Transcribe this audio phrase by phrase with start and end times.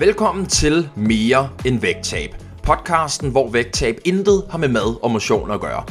[0.00, 2.34] Velkommen til Mere end vægttab.
[2.62, 5.84] Podcasten, hvor vægttab intet har med mad og motion at gøre.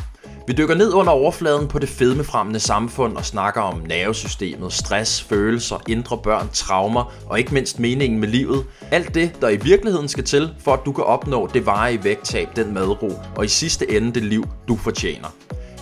[0.47, 5.77] Vi dykker ned under overfladen på det fedmefremmende samfund og snakker om nervesystemet, stress, følelser,
[5.87, 8.65] indre børn, traumer og ikke mindst meningen med livet.
[8.91, 12.47] Alt det, der i virkeligheden skal til, for at du kan opnå det varige vægttab,
[12.55, 15.27] den madro og i sidste ende det liv, du fortjener.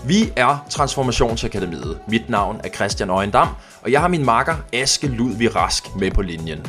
[0.05, 2.00] Vi er Transformationsakademiet.
[2.08, 3.48] Mit navn er Christian Øjendam,
[3.81, 6.66] og jeg har min makker Aske Ludvig Rask med på linjen.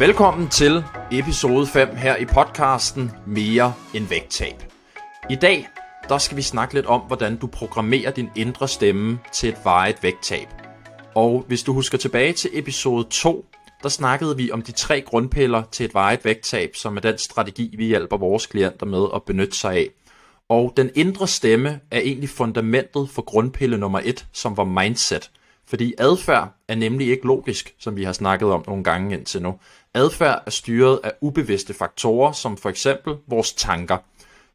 [0.00, 4.54] Velkommen til episode 5 her i podcasten Mere end vægttab.
[5.30, 5.68] I dag
[6.08, 10.02] der skal vi snakke lidt om, hvordan du programmerer din indre stemme til et varigt
[10.02, 10.48] vægttab.
[11.14, 13.46] Og hvis du husker tilbage til episode 2,
[13.82, 17.74] der snakkede vi om de tre grundpiller til et varigt vægttab, som er den strategi,
[17.76, 19.88] vi hjælper vores klienter med at benytte sig af.
[20.48, 25.30] Og den indre stemme er egentlig fundamentet for grundpille nummer 1, som var mindset.
[25.70, 29.54] Fordi adfærd er nemlig ikke logisk, som vi har snakket om nogle gange indtil nu.
[29.94, 33.96] Adfærd er styret af ubevidste faktorer, som for eksempel vores tanker.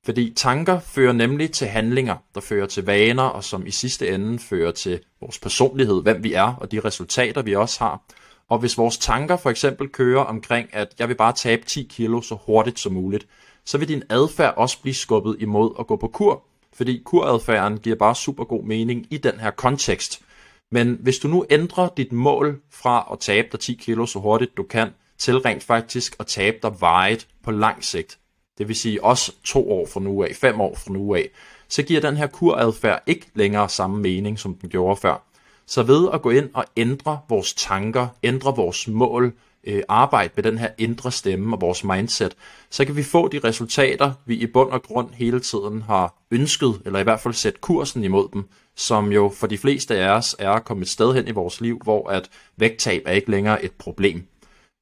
[0.06, 4.40] Fordi tanker fører nemlig til handlinger, der fører til vaner, og som i sidste ende
[4.40, 8.02] fører til vores personlighed, hvem vi er, og de resultater, vi også har.
[8.50, 12.22] Og hvis vores tanker for eksempel kører omkring, at jeg vil bare tabe 10 kilo
[12.22, 13.28] så hurtigt som muligt,
[13.66, 16.44] så vil din adfærd også blive skubbet imod at gå på kur,
[16.74, 20.25] fordi kuradfærden giver bare super god mening i den her kontekst.
[20.72, 24.58] Men hvis du nu ændrer dit mål fra at tabe dig 10 kilo så hurtigt
[24.58, 28.20] du kan, til rent faktisk at tabe dig vejet på lang sigt,
[28.58, 31.30] det vil sige også to år fra nu af, fem år fra nu af,
[31.68, 35.24] så giver den her kuradfærd ikke længere samme mening, som den gjorde før.
[35.66, 40.44] Så ved at gå ind og ændre vores tanker, ændre vores mål, øh, arbejde med
[40.44, 42.36] den her indre stemme og vores mindset,
[42.70, 46.82] så kan vi få de resultater, vi i bund og grund hele tiden har ønsket,
[46.86, 48.44] eller i hvert fald sætte kursen imod dem,
[48.78, 51.80] som jo for de fleste af os er kommet et sted hen i vores liv,
[51.84, 54.28] hvor at vægttab er ikke længere et problem.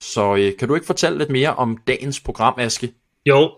[0.02, 2.94] Så øh, kan du ikke fortælle lidt mere om dagens program, Aske?
[3.26, 3.52] Jo,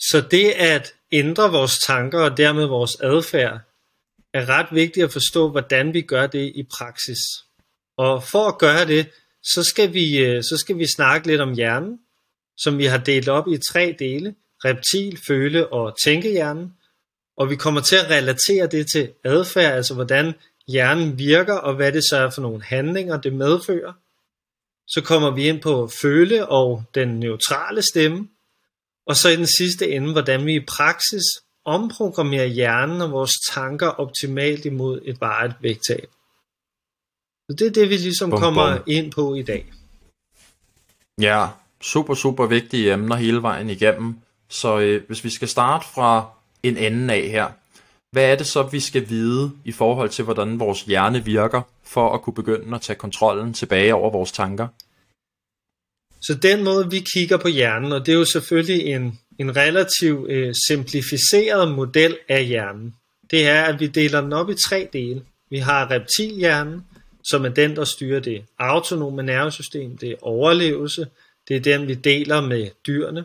[0.00, 3.60] så det at ændre vores tanker og dermed vores adfærd,
[4.34, 7.18] er ret vigtigt at forstå, hvordan vi gør det i praksis.
[7.96, 9.10] Og for at gøre det,
[9.42, 11.98] så skal vi, øh, så skal vi snakke lidt om hjernen,
[12.56, 14.34] som vi har delt op i tre dele,
[14.64, 16.72] reptil, føle og tænkehjernen.
[17.36, 20.34] Og vi kommer til at relatere det til adfærd, altså hvordan
[20.68, 23.92] hjernen virker, og hvad det så er for nogle handlinger, det medfører.
[24.88, 28.28] Så kommer vi ind på føle og den neutrale stemme,
[29.06, 31.22] og så i den sidste ende, hvordan vi i praksis
[31.64, 36.08] omprogrammerer hjernen og vores tanker optimalt imod et varigt vægttab.
[37.50, 38.84] Så det er det, vi ligesom bum, kommer bum.
[38.86, 39.72] ind på i dag.
[41.20, 41.48] Ja,
[41.80, 44.16] super, super vigtige emner hele vejen igennem.
[44.48, 46.28] Så øh, hvis vi skal starte fra
[46.62, 47.48] en anden af her,
[48.12, 52.14] hvad er det så, vi skal vide i forhold til, hvordan vores hjerne virker, for
[52.14, 54.68] at kunne begynde at tage kontrollen tilbage over vores tanker?
[56.22, 60.26] Så den måde, vi kigger på hjernen, og det er jo selvfølgelig en, en relativ
[60.28, 62.94] øh, simplificeret model af hjernen,
[63.30, 65.22] det er, at vi deler den op i tre dele.
[65.50, 66.86] Vi har reptilhjernen,
[67.24, 71.06] som er den, der styrer det autonome nervesystem, det er overlevelse,
[71.48, 73.24] det er den, vi deler med dyrene.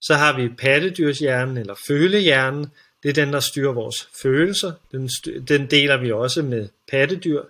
[0.00, 2.72] Så har vi pattedyrshjernen eller følehjernen,
[3.02, 5.08] det er den, der styrer vores følelser, den,
[5.48, 7.42] den deler vi også med pattedyr.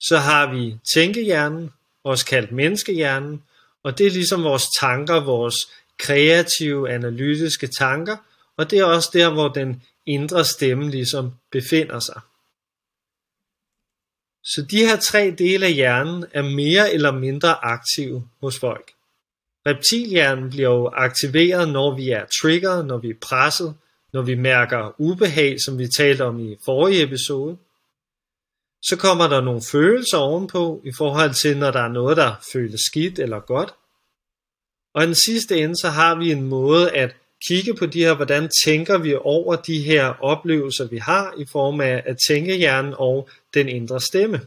[0.00, 1.70] Så har vi tænkehjernen,
[2.04, 3.42] også kaldt menneskehjernen,
[3.82, 5.56] og det er ligesom vores tanker, vores
[5.98, 8.16] kreative, analytiske tanker,
[8.56, 12.20] og det er også der, hvor den indre stemme ligesom befinder sig.
[14.44, 18.92] Så de her tre dele af hjernen er mere eller mindre aktive hos folk.
[19.66, 23.74] Reptilhjernen bliver jo aktiveret, når vi er triggeret, når vi er presset,
[24.12, 27.56] når vi mærker ubehag, som vi talte om i forrige episode.
[28.82, 32.80] Så kommer der nogle følelser ovenpå, i forhold til når der er noget, der føles
[32.80, 33.74] skidt eller godt.
[34.94, 37.16] Og i den sidste ende, så har vi en måde at
[37.48, 41.80] kigge på de her, hvordan tænker vi over de her oplevelser, vi har i form
[41.80, 44.40] af at tænke hjernen og den indre stemme.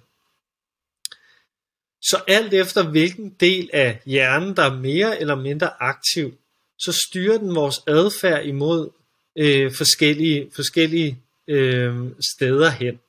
[2.04, 6.34] Så alt efter hvilken del af hjernen, der er mere eller mindre aktiv,
[6.80, 8.90] så styrer den vores adfærd imod
[9.36, 11.96] øh, forskellige, forskellige øh,
[12.36, 13.00] steder hen.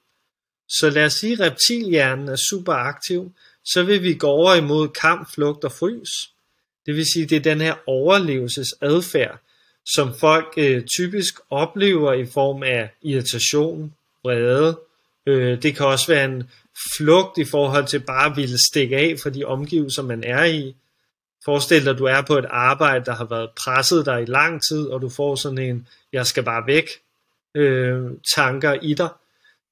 [0.68, 3.32] Så lad os sige, at reptilhjernen er super aktiv,
[3.64, 6.10] så vil vi gå over imod kamp, flugt og frys.
[6.86, 9.38] Det vil sige, det er den her overlevelsesadfærd,
[9.86, 13.94] som folk øh, typisk oplever i form af irritation,
[14.24, 14.78] vrede.
[15.26, 16.50] Øh, det kan også være en
[16.96, 20.74] flugt i forhold til bare at ville stikke af fra de omgivelser, man er i.
[21.44, 24.62] Forestil dig, at du er på et arbejde, der har været presset dig i lang
[24.70, 26.88] tid, og du får sådan en, jeg skal bare væk,
[27.54, 29.08] øh, tanker i dig.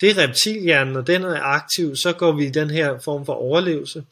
[0.01, 3.33] det er reptilhjernen, og den er aktiv, så går vi i den her form for
[3.33, 4.05] overlevelse.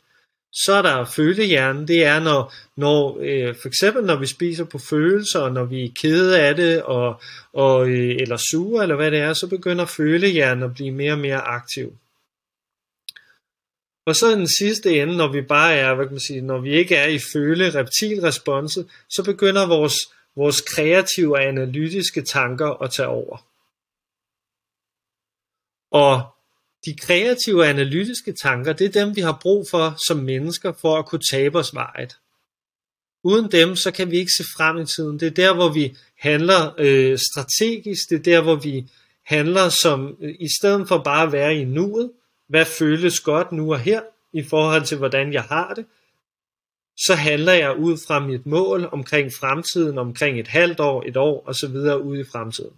[0.52, 4.78] Så er der følehjernen, det er når, når øh, for eksempel når vi spiser på
[4.78, 7.20] følelser, og når vi er kede af det, og,
[7.52, 11.18] og, øh, eller sure, eller hvad det er, så begynder følehjernen at blive mere og
[11.18, 11.92] mere aktiv.
[14.10, 16.70] Og så den sidste ende, når vi bare er, hvad kan man sige, når vi
[16.70, 19.94] ikke er i føle reptilresponset, så begynder vores,
[20.36, 23.46] vores kreative og analytiske tanker at tage over.
[25.90, 26.22] Og
[26.84, 30.98] de kreative og analytiske tanker, det er dem, vi har brug for som mennesker for
[30.98, 32.16] at kunne tabe os vejet.
[33.24, 35.20] Uden dem, så kan vi ikke se frem i tiden.
[35.20, 38.10] Det er der, hvor vi handler øh, strategisk.
[38.10, 38.90] Det er der, hvor vi
[39.22, 42.10] handler som, øh, i stedet for bare at være i nuet,
[42.50, 44.00] hvad føles godt nu og her,
[44.32, 45.84] i forhold til hvordan jeg har det,
[46.96, 51.44] så handler jeg ud fra mit mål omkring fremtiden, omkring et halvt år, et år
[51.46, 52.72] og så videre ud i fremtiden.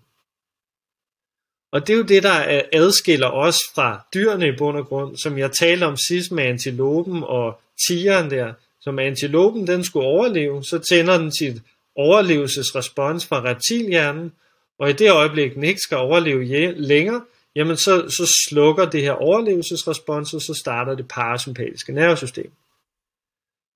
[1.73, 5.39] Og det er jo det, der adskiller os fra dyrene i bund og grund, som
[5.39, 8.53] jeg talte om sidst med antilopen og tigeren der.
[8.81, 11.63] Som antilopen den skulle overleve, så tænder den sit
[11.97, 14.33] overlevelsesrespons fra reptilhjernen,
[14.79, 17.25] og i det øjeblik den ikke skal overleve længere,
[17.57, 22.53] jamen så, så slukker det her overlevelsesrespons, og så starter det parasympatiske nervesystem.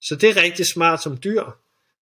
[0.02, 1.44] Så det er rigtig smart som dyr.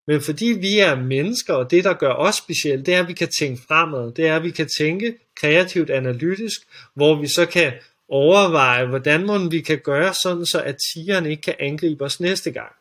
[0.06, 3.12] Men fordi vi er mennesker, og det der gør os specielt, det er, at vi
[3.12, 4.12] kan tænke fremad.
[4.12, 6.61] Det er, at vi kan tænke kreativt analytisk,
[6.94, 7.73] hvor vi så kan
[8.09, 12.50] overveje, hvordan må vi kan gøre sådan, så at tigeren ikke kan angribe os næste
[12.50, 12.73] gang.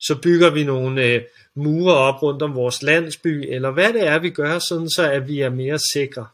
[0.00, 1.22] Så bygger vi nogle øh,
[1.56, 5.28] mure op rundt om vores landsby, eller hvad det er, vi gør, sådan så at
[5.28, 6.26] vi er mere sikre.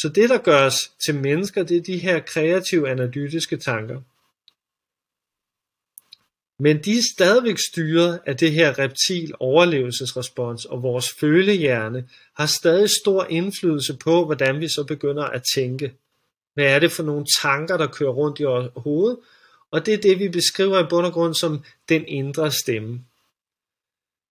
[0.00, 4.00] Så det, der gør os til mennesker, det er de her kreative analytiske tanker.
[6.58, 12.90] Men de er stadigvæk styret af det her reptil overlevelsesrespons, og vores følehjerne har stadig
[13.02, 15.92] stor indflydelse på, hvordan vi så begynder at tænke.
[16.54, 19.16] Hvad er det for nogle tanker, der kører rundt i vores hoved?
[19.70, 23.00] Og det er det, vi beskriver i bund og grund som den indre stemme.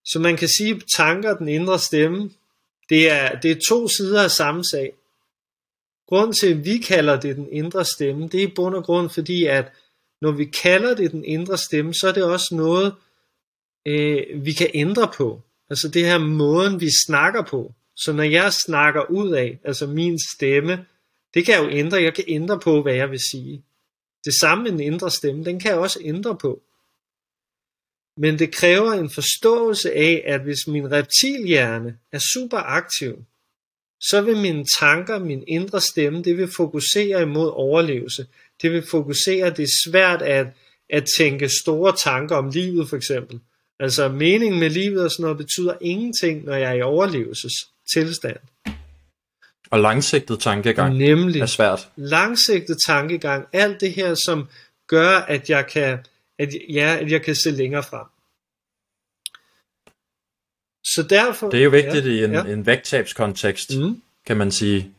[0.05, 2.31] Så man kan sige, at tanker, den indre stemme,
[2.89, 4.93] det er, det er to sider af samme sag
[6.07, 9.09] grund til, at vi kalder det den indre stemme, det er i bund og grund
[9.09, 9.71] fordi, at
[10.21, 12.93] når vi kalder det den indre stemme, så er det også noget,
[13.85, 15.41] øh, vi kan ændre på.
[15.69, 17.73] Altså det her måden, vi snakker på.
[17.95, 20.85] Så når jeg snakker ud af, altså min stemme,
[21.33, 22.01] det kan jeg jo ændre.
[22.01, 23.63] Jeg kan ændre på, hvad jeg vil sige.
[24.25, 26.61] Det samme med den indre stemme, den kan jeg også ændre på.
[28.17, 33.25] Men det kræver en forståelse af, at hvis min reptilhjerne er super aktiv,
[34.01, 38.25] så vil mine tanker, min indre stemme, det vil fokusere imod overlevelse.
[38.61, 40.47] Det vil fokusere, det er svært at,
[40.89, 43.39] at tænke store tanker om livet for eksempel.
[43.79, 48.37] Altså meningen med livet og sådan noget betyder ingenting, når jeg er i overlevelsestilstand.
[49.71, 51.89] Og langsigtet tankegang Nemlig, er svært.
[51.95, 54.47] Langsigtet tankegang, alt det her, som
[54.87, 55.99] gør, at jeg kan,
[56.39, 58.05] at, ja, at jeg kan se længere frem.
[60.85, 62.43] Så derfor, det er jo vigtigt ja, i en, ja.
[62.43, 64.01] en vægttabskontekst, mm.
[64.25, 64.91] kan man sige.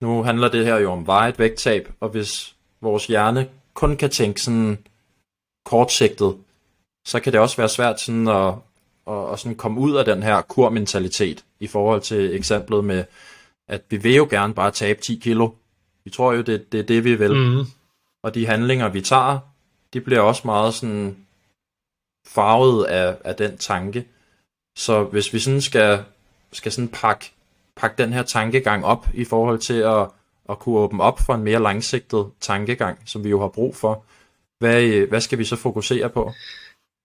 [0.00, 4.40] Nu handler det her jo om vejet vægttab, og hvis vores hjerne kun kan tænke
[4.40, 4.78] sådan
[5.64, 6.36] kortsigtet,
[7.06, 8.54] så kan det også være svært sådan at,
[9.06, 13.04] at, at sådan komme ud af den her kurmentalitet i forhold til eksemplet med,
[13.68, 15.50] at vi vil jo gerne bare tabe 10 kilo.
[16.04, 17.34] Vi tror jo, det, det er det, vi vil.
[17.34, 17.64] Mm.
[18.22, 19.38] Og de handlinger, vi tager,
[19.92, 21.16] de bliver også meget sådan
[22.26, 24.04] farvet af, af den tanke.
[24.78, 26.04] Så hvis vi sådan skal,
[26.52, 27.32] skal sådan pakke,
[27.76, 30.08] pakke den her tankegang op i forhold til at,
[30.50, 34.04] at kunne åbne op for en mere langsigtet tankegang, som vi jo har brug for,
[34.58, 36.32] hvad, hvad skal vi så fokusere på?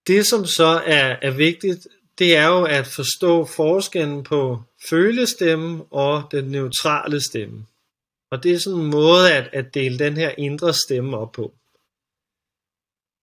[0.06, 1.86] Det som så er, er vigtigt,
[2.18, 7.66] det er jo at forstå forskellen på følestemme og den neutrale stemme.
[8.30, 11.52] Og det er sådan en måde at, at dele den her indre stemme op på.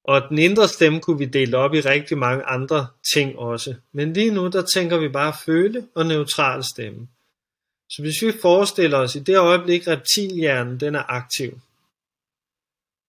[0.03, 3.75] Og den indre stemme kunne vi dele op i rigtig mange andre ting også.
[3.91, 7.07] Men lige nu, der tænker vi bare føle og neutral stemme.
[7.89, 11.59] Så hvis vi forestiller os, i det øjeblik reptilhjernen den er aktiv,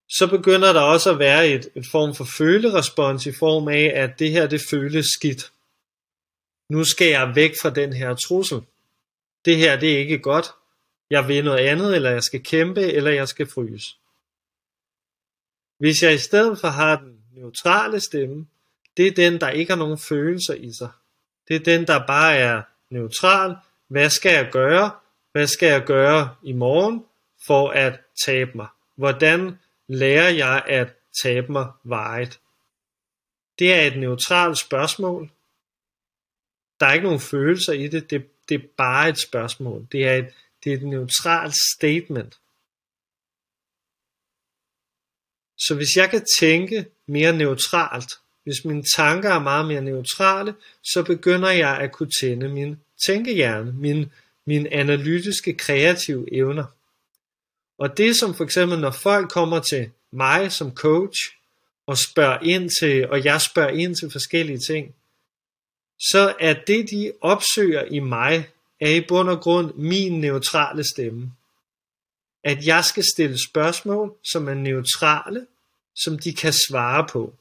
[0.09, 4.19] så begynder der også at være et, et form for følerespons i form af, at
[4.19, 5.51] det her det føles skidt.
[6.69, 8.61] Nu skal jeg væk fra den her trussel.
[9.45, 10.45] Det her det er ikke godt.
[11.09, 13.95] Jeg vil noget andet, eller jeg skal kæmpe, eller jeg skal fryse.
[15.83, 18.45] Hvis jeg i stedet for har den neutrale stemme,
[18.97, 20.89] det er den, der ikke har nogen følelser i sig.
[21.47, 23.55] Det er den, der bare er neutral.
[23.87, 24.91] Hvad skal jeg gøre?
[25.31, 27.05] Hvad skal jeg gøre i morgen
[27.47, 28.67] for at tabe mig?
[28.95, 32.39] Hvordan lærer jeg at tabe mig vejet?
[33.59, 35.29] Det er et neutralt spørgsmål.
[36.79, 38.09] Der er ikke nogen følelser i det.
[38.09, 39.87] Det, det er bare et spørgsmål.
[39.91, 40.27] Det er et,
[40.63, 42.39] Det er et neutralt statement.
[45.67, 48.11] Så hvis jeg kan tænke mere neutralt,
[48.43, 50.53] hvis mine tanker er meget mere neutrale,
[50.83, 54.11] så begynder jeg at kunne tænde min tænkehjerne, min,
[54.45, 56.65] min analytiske kreative evner.
[57.77, 61.19] Og det som for eksempel, når folk kommer til mig som coach,
[61.87, 64.95] og spørger ind til, og jeg spørger ind til forskellige ting,
[65.99, 71.31] så er det, de opsøger i mig, er i bund og grund min neutrale stemme.
[72.43, 75.47] At jeg skal stille spørgsmål, som er neutrale,
[75.95, 77.33] som de kan svare på.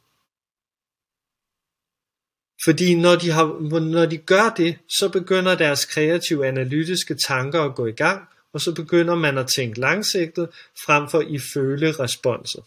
[2.64, 7.74] Fordi når de, har, når de gør det, så begynder deres kreative analytiske tanker at
[7.74, 10.48] gå i gang, og så begynder man at tænke langsigtet,
[10.86, 12.64] frem for i føle responset.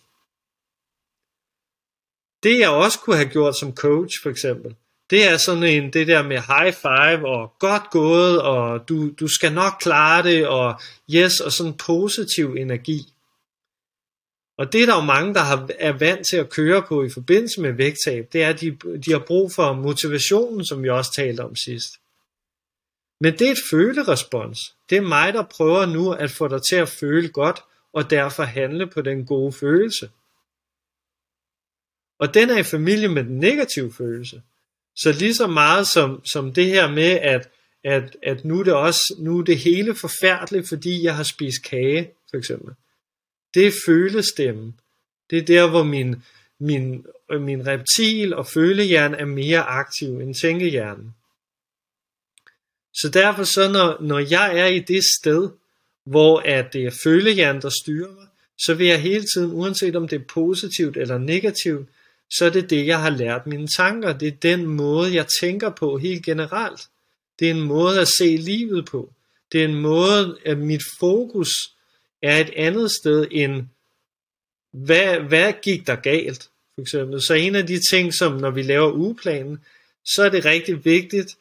[2.44, 4.75] Det jeg også kunne have gjort som coach for eksempel,
[5.10, 9.27] det er sådan en, det der med high five og godt gået, og du, du
[9.27, 10.80] skal nok klare det, og
[11.15, 13.13] yes, og sådan positiv energi.
[14.57, 17.09] Og det er der jo mange, der har, er vant til at køre på i
[17.09, 21.12] forbindelse med vægttab, det er, at de, de har brug for motivationen, som vi også
[21.15, 21.89] talte om sidst.
[23.21, 24.59] Men det er et følerespons.
[24.89, 28.43] Det er mig, der prøver nu at få dig til at føle godt, og derfor
[28.43, 30.09] handle på den gode følelse.
[32.19, 34.41] Og den er i familie med den negative følelse.
[34.95, 37.50] Så lige så meget som, som det her med, at,
[37.83, 41.63] at, at nu, er det også, nu er det hele forfærdeligt, fordi jeg har spist
[41.63, 42.74] kage, for eksempel.
[43.55, 44.79] Det er følestemmen.
[45.29, 46.15] Det er der, hvor min,
[46.59, 51.15] min, øh, min reptil og følehjerne er mere aktiv end tænkehjernen.
[52.93, 55.50] Så derfor så, når, når jeg er i det sted,
[56.05, 58.27] hvor at det er følehjernen, der styrer mig,
[58.59, 61.89] så vil jeg hele tiden, uanset om det er positivt eller negativt,
[62.31, 64.17] så er det det, jeg har lært mine tanker.
[64.17, 66.81] Det er den måde, jeg tænker på helt generelt.
[67.39, 69.13] Det er en måde at se livet på.
[69.51, 71.50] Det er en måde, at mit fokus
[72.25, 73.63] er et andet sted end,
[74.74, 76.50] hvad, hvad gik der galt?
[76.75, 77.22] For eksempel.
[77.22, 79.60] Så en af de ting, som når vi laver ugeplanen,
[80.05, 81.38] så er det rigtig vigtigt,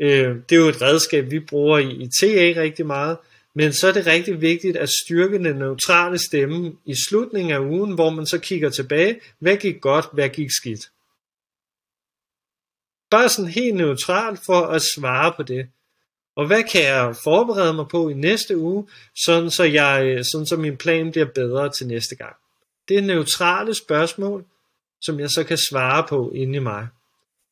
[0.00, 3.16] øh, det er jo et redskab, vi bruger i, i TA rigtig meget,
[3.54, 7.94] men så er det rigtig vigtigt at styrke den neutrale stemme i slutningen af ugen,
[7.94, 10.90] hvor man så kigger tilbage, hvad gik godt, hvad gik skidt.
[13.10, 15.68] Bare sådan helt neutralt for at svare på det.
[16.38, 18.88] Og hvad kan jeg forberede mig på i næste uge,
[19.24, 22.36] sådan så, jeg, sådan så min plan bliver bedre til næste gang.
[22.88, 24.44] Det er neutrale spørgsmål,
[25.02, 26.88] som jeg så kan svare på inde i mig.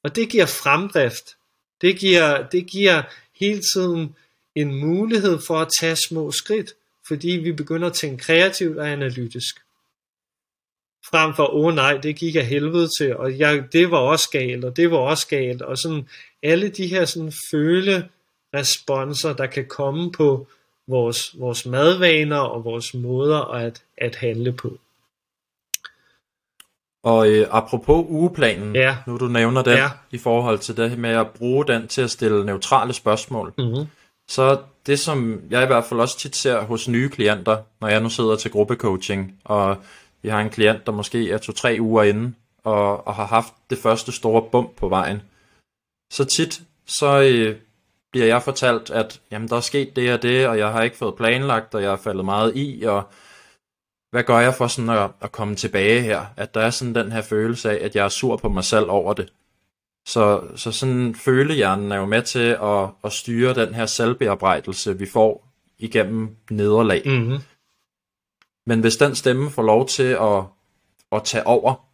[0.05, 1.37] Og det giver fremdrift.
[1.81, 3.03] Det giver, det giver
[3.41, 4.17] hele tiden
[4.55, 6.75] en mulighed for at tage små skridt,
[7.09, 9.57] fordi vi begynder at tænke kreativt og analytisk.
[11.11, 14.29] Frem for, åh oh, nej, det gik af helvede til, og jeg, det var også
[14.31, 16.09] galt, og det var også galt, og sådan
[16.43, 18.09] alle de her sådan føle
[18.57, 20.47] responser, der kan komme på
[20.89, 24.79] vores, vores madvaner og vores måder at, at handle på.
[27.03, 28.97] Og øh, apropos ugeplanen, ja.
[29.07, 29.91] nu du nævner den, ja.
[30.11, 33.87] i forhold til det med at bruge den til at stille neutrale spørgsmål, mm-hmm.
[34.29, 38.01] så det som jeg i hvert fald også tit ser hos nye klienter, når jeg
[38.01, 39.77] nu sidder til gruppecoaching, og
[40.23, 42.35] vi har en klient, der måske er to-tre uger inde,
[42.65, 45.23] og, og har haft det første store bump på vejen,
[46.13, 47.57] så tit så øh,
[48.17, 50.97] bliver jeg fortalt, at jamen, der er sket det og det, og jeg har ikke
[50.97, 53.03] fået planlagt, og jeg har faldet meget i, og
[54.11, 56.27] hvad gør jeg for sådan at, at komme tilbage her?
[56.37, 58.91] At der er sådan den her følelse af, at jeg er sur på mig selv
[58.91, 59.33] over det.
[60.07, 65.07] Så, så sådan følehjernen er jo med til at, at styre den her selvbearbejdelse, vi
[65.07, 67.03] får igennem nederlag.
[67.07, 67.39] Mm-hmm.
[68.67, 70.43] Men hvis den stemme får lov til at,
[71.13, 71.86] at tage over,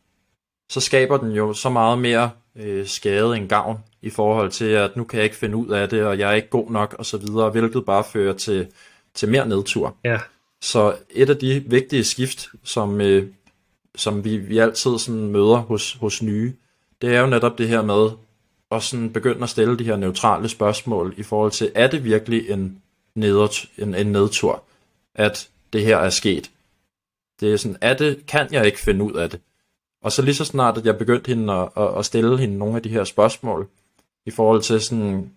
[0.73, 4.97] så skaber den jo så meget mere øh, skade end gavn i forhold til, at
[4.97, 7.07] nu kan jeg ikke finde ud af det, og jeg er ikke god nok, og
[7.07, 8.67] så videre, hvilket bare fører til,
[9.15, 9.97] til mere nedtur.
[10.05, 10.19] Ja.
[10.63, 13.27] Så et af de vigtige skift, som, øh,
[13.95, 16.53] som vi, vi altid sådan møder hos, hos nye,
[17.03, 18.11] det er jo netop det her med
[18.71, 22.51] at sådan begynde at stille de her neutrale spørgsmål i forhold til, er det virkelig
[22.51, 22.83] en,
[23.15, 24.63] neder, en, en nedtur,
[25.15, 26.51] at det her er sket?
[27.41, 29.41] Det er sådan, er det, kan jeg ikke finde ud af det?
[30.03, 32.77] Og så lige så snart, at jeg begyndte hende at, at, at stille hende nogle
[32.77, 33.69] af de her spørgsmål,
[34.27, 35.31] i forhold til sådan,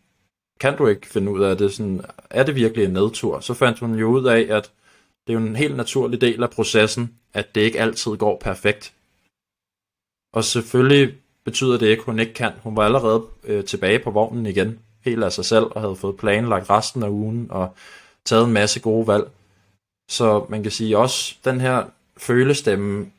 [0.59, 3.39] kan du ikke finde ud af det, sådan, er det virkelig en nedtur?
[3.39, 4.71] Så fandt hun jo ud af, at
[5.27, 8.93] det er jo en helt naturlig del af processen, at det ikke altid går perfekt.
[10.33, 12.51] Og selvfølgelig betyder det ikke, at hun ikke kan.
[12.63, 16.17] Hun var allerede øh, tilbage på vognen igen, helt af sig selv, og havde fået
[16.17, 17.75] planlagt resten af ugen, og
[18.25, 19.29] taget en masse gode valg.
[20.09, 21.85] Så man kan sige også, den her
[22.17, 23.11] følestemme,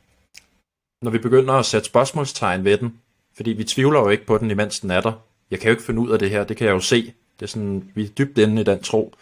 [1.02, 2.98] når vi begynder at sætte spørgsmålstegn ved den,
[3.36, 5.12] fordi vi tvivler jo ikke på den, imens den er der.
[5.50, 7.12] Jeg kan jo ikke finde ud af det her, det kan jeg jo se.
[7.40, 9.14] Det er sådan, vi er dybt inde i den tro.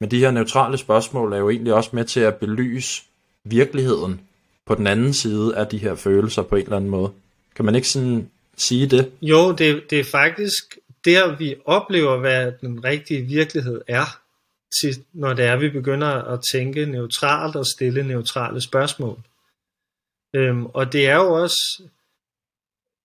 [0.00, 3.02] Men de her neutrale spørgsmål er jo egentlig også med til at belyse
[3.44, 4.20] virkeligheden
[4.66, 7.12] på den anden side af de her følelser på en eller anden måde.
[7.54, 9.10] Kan man ikke sådan sige det?
[9.22, 14.20] Jo, det, det er faktisk der, vi oplever, hvad den rigtige virkelighed er,
[14.80, 19.18] til, når det er, vi begynder at tænke neutralt og stille neutrale spørgsmål.
[20.34, 21.82] Øhm, og det er jo også,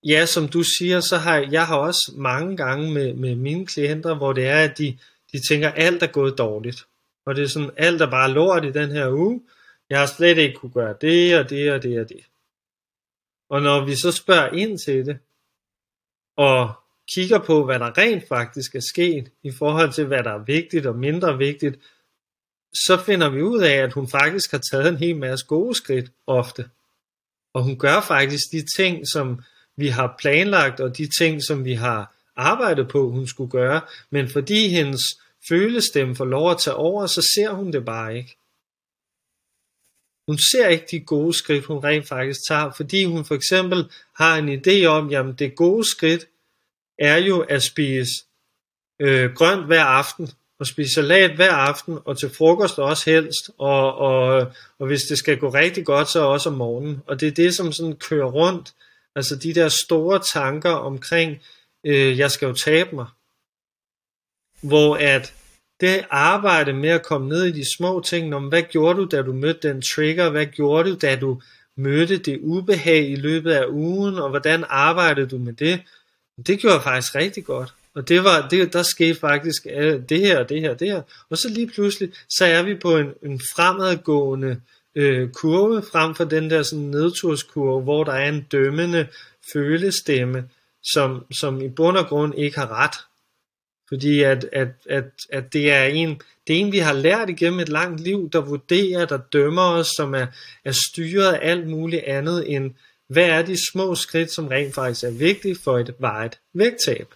[0.04, 4.16] ja, som du siger, så har jeg har også mange gange med, med mine klienter,
[4.16, 4.98] hvor det er, at de,
[5.32, 6.86] de tænker, at alt er gået dårligt.
[7.26, 9.42] Og det er sådan, alt er bare lort i den her uge.
[9.90, 12.26] Jeg har slet ikke kunne gøre det og det og det og det.
[13.50, 15.18] Og når vi så spørger ind til det,
[16.38, 16.74] og
[17.16, 20.86] kigger på, hvad der rent faktisk er sket, i forhold til, hvad der er vigtigt
[20.86, 21.80] og mindre vigtigt,
[22.74, 26.12] så finder vi ud af, at hun faktisk har taget en hel masse gode skridt
[26.28, 26.70] ofte.
[27.56, 29.44] Og hun gør faktisk de ting, som
[29.76, 34.30] vi har planlagt, og de ting, som vi har arbejdet på, hun skulle gøre, men
[34.30, 35.02] fordi hendes
[35.50, 38.38] følestemme får lov at tage over, så ser hun det bare ikke.
[40.28, 44.38] Hun ser ikke de gode skridt, hun rent faktisk tager, fordi hun for eksempel har
[44.38, 46.26] en idé om, jamen det gode skridt
[47.00, 48.12] er jo at spise
[49.00, 53.96] øh, grønt hver aften, og spise salat hver aften, og til frokost også helst, og,
[53.96, 57.02] og, og hvis det skal gå rigtig godt, så også om morgenen.
[57.08, 58.74] Og det er det, som sådan kører rundt,
[59.16, 61.42] altså de der store tanker omkring,
[61.86, 63.08] øh, jeg skal jo tabe mig.
[64.62, 65.34] Hvor at
[65.82, 69.22] det arbejde med at komme ned i de små ting, om hvad gjorde du, da
[69.22, 71.42] du mødte den trigger, hvad gjorde du, da du
[71.78, 75.82] mødte det ubehag i løbet af ugen, og hvordan arbejdede du med det,
[76.48, 77.74] det gjorde faktisk rigtig godt.
[77.96, 81.02] Og det var, det, der skete faktisk øh, det her, det her, det her.
[81.30, 84.62] Og så lige pludselig, så er vi på en, en fremadgående
[84.96, 89.08] øh, kurve, frem for den der sådan nedturskurve, hvor der er en dømmende
[89.54, 90.50] følestemme,
[90.84, 92.96] som, som i bund og grund ikke har ret.
[93.90, 97.60] Fordi at, at, at, at det, er en, det er en, vi har lært igennem
[97.60, 100.28] et langt liv, der vurderer, der dømmer os, som er,
[100.66, 102.72] er styret af alt muligt andet end,
[103.08, 107.08] hvad er de små skridt, som rent faktisk er vigtige for et vejet vægttab?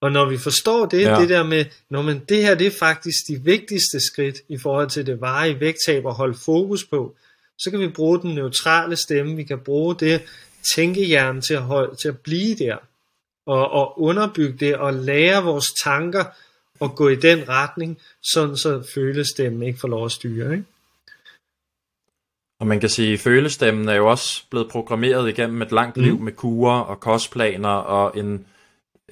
[0.00, 1.20] Og når vi forstår det, ja.
[1.20, 4.90] det der med, når man, det her det er faktisk de vigtigste skridt i forhold
[4.90, 7.14] til det varige vægttab at holde fokus på,
[7.58, 10.22] så kan vi bruge den neutrale stemme, vi kan bruge det
[10.74, 12.76] tænkehjernen til at, holde, til at blive der,
[13.46, 16.24] og, og underbygge det, og lære vores tanker
[16.80, 20.52] at gå i den retning, sådan så følestemmen ikke får lov at styre.
[20.52, 20.64] Ikke?
[22.60, 26.18] Og man kan sige, at følestemmen er jo også blevet programmeret igennem et langt liv
[26.18, 26.24] mm.
[26.24, 28.46] med kurer og kostplaner, og en,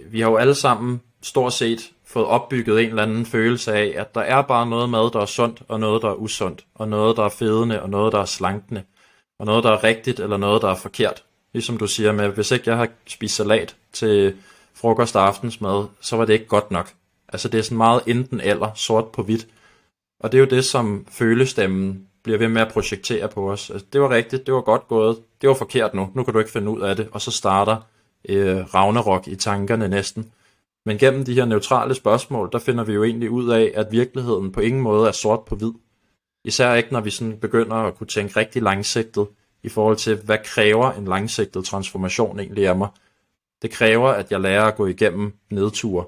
[0.01, 4.15] vi har jo alle sammen stort set fået opbygget en eller anden følelse af, at
[4.15, 7.17] der er bare noget mad, der er sundt, og noget, der er usundt, og noget,
[7.17, 8.83] der er fedende, og noget, der er slankende,
[9.39, 11.25] og noget, der er rigtigt, eller noget, der er forkert.
[11.53, 14.37] Ligesom du siger med, hvis ikke jeg har spist salat til
[14.75, 16.93] frokost og aftensmad, så var det ikke godt nok.
[17.29, 19.47] Altså det er sådan meget enten eller, sort på hvidt.
[20.21, 23.71] Og det er jo det, som følestemmen bliver ved med at projektere på os.
[23.71, 26.39] Altså, det var rigtigt, det var godt gået, det var forkert nu, nu kan du
[26.39, 27.77] ikke finde ud af det, og så starter
[28.29, 30.33] øh, Ragnarok i tankerne næsten.
[30.87, 34.53] Men gennem de her neutrale spørgsmål, der finder vi jo egentlig ud af, at virkeligheden
[34.53, 35.73] på ingen måde er sort på hvid.
[36.45, 39.27] Især ikke, når vi sådan begynder at kunne tænke rigtig langsigtet
[39.63, 42.89] i forhold til, hvad kræver en langsigtet transformation egentlig af mig.
[43.63, 46.05] Det kræver, at jeg lærer at gå igennem nedture.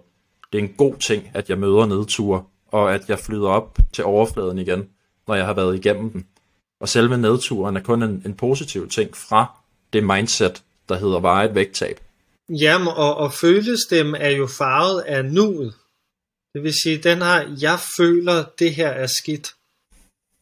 [0.53, 4.05] Det er en god ting, at jeg møder nedture, og at jeg flyder op til
[4.05, 4.89] overfladen igen
[5.29, 6.27] når jeg har været igennem den.
[6.81, 9.61] Og selve nedturen er kun en, en positiv ting fra
[9.93, 12.01] det mindset, der hedder vejet vægttab.
[12.49, 15.75] Jamen, og, og følestem er jo farvet af nuet.
[16.55, 19.55] Det vil sige, den har, jeg føler, det her er skidt.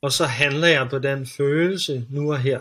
[0.03, 2.61] Og så handler jeg på den følelse nu og her.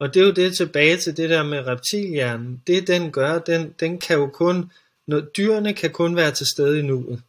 [0.00, 2.62] Og det er jo det tilbage til det der med reptilhjernen.
[2.66, 4.72] Det den gør, den, den kan jo kun,
[5.06, 7.22] når dyrene kan kun være til stede i nuet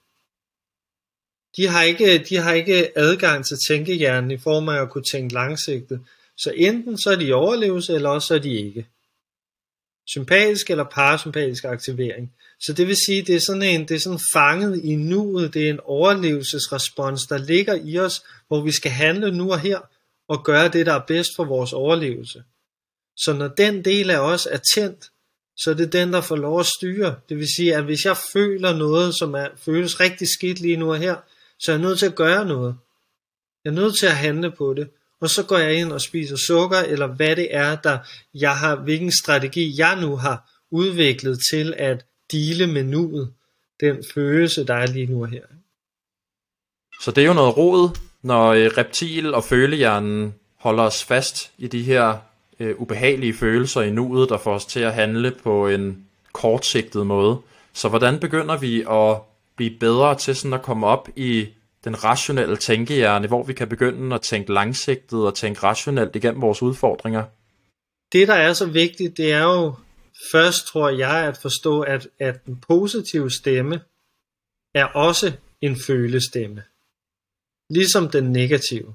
[1.57, 5.33] de har ikke, de har ikke adgang til tænkehjernen i form af at kunne tænke
[5.33, 6.01] langsigtet.
[6.37, 8.87] Så enten så er de i overlevelse, eller også så er de ikke.
[10.09, 12.33] Sympatisk eller parasympatisk aktivering.
[12.59, 15.65] Så det vil sige, det er sådan en, det er sådan fanget i nuet, det
[15.65, 19.79] er en overlevelsesrespons, der ligger i os, hvor vi skal handle nu og her,
[20.29, 22.43] og gøre det, der er bedst for vores overlevelse.
[23.17, 25.11] Så når den del af os er tændt,
[25.57, 27.15] så er det den, der får lov at styre.
[27.29, 30.91] Det vil sige, at hvis jeg føler noget, som er, føles rigtig skidt lige nu
[30.91, 31.15] og her,
[31.59, 32.75] så er jeg nødt til at gøre noget.
[33.63, 34.89] Jeg er nødt til at handle på det.
[35.21, 37.97] Og så går jeg ind og spiser sukker, eller hvad det er, der
[38.33, 43.33] jeg har, hvilken strategi jeg nu har udviklet til at dele med nuet,
[43.79, 45.43] den følelse, der er lige nu her.
[47.01, 51.67] Så det er jo noget rod, når øh, reptil og følehjernen holder os fast i
[51.67, 52.17] de her
[52.59, 57.39] øh, ubehagelige følelser i nuet, der får os til at handle på en kortsigtet måde.
[57.73, 59.17] Så hvordan begynder vi at
[59.55, 61.47] blive bedre til sådan at komme op i
[61.87, 66.61] den rationelle tænkehjerne, hvor vi kan begynde at tænke langsigtet og tænke rationelt igennem vores
[66.61, 67.23] udfordringer?
[68.11, 69.75] Det, der er så vigtigt, det er jo
[70.31, 73.81] først, tror jeg, at forstå, at, at den positive stemme
[74.73, 76.63] er også en følestemme.
[77.69, 78.93] Ligesom den negative.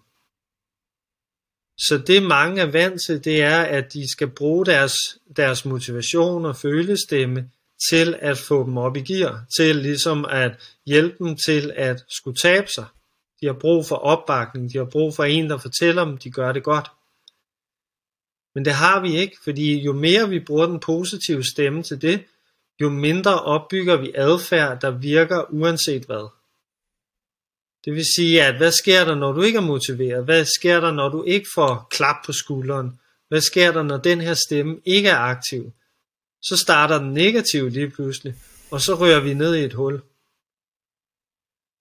[1.79, 4.95] Så det mange er vant til, det er, at de skal bruge deres,
[5.37, 7.51] deres motivation og følestemme
[7.90, 10.53] til at få dem op i gear, til ligesom at
[10.87, 12.87] hjælpe dem til at skulle tabe sig.
[13.40, 16.53] De har brug for opbakning, de har brug for en, der fortæller dem, de gør
[16.53, 16.90] det godt.
[18.55, 22.25] Men det har vi ikke, fordi jo mere vi bruger den positive stemme til det,
[22.81, 26.29] jo mindre opbygger vi adfærd, der virker uanset hvad.
[27.85, 30.25] Det vil sige, at hvad sker der, når du ikke er motiveret?
[30.25, 33.01] Hvad sker der, når du ikke får klap på skulderen?
[33.29, 35.73] Hvad sker der, når den her stemme ikke er aktiv?
[36.43, 38.35] Så starter den negativ lige pludselig,
[38.71, 40.03] og så rører vi ned i et hul.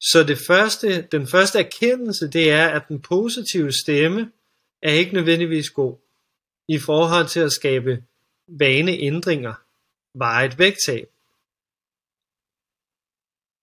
[0.01, 4.31] Så det første, den første erkendelse, det er, at den positive stemme
[4.81, 5.97] er ikke nødvendigvis god
[6.67, 8.03] i forhold til at skabe
[8.47, 9.53] vaneændringer,
[10.13, 11.09] var et vægttab.